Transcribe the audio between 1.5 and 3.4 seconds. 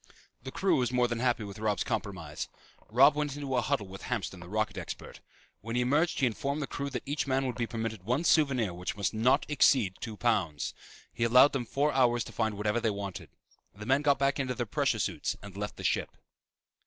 Robb's compromise. Robb went